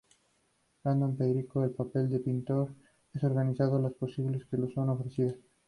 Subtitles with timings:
[0.83, 2.73] Rendón predicó: "el papel del pintor
[3.13, 5.35] es organizar las posibilidades que le son ofrecidas".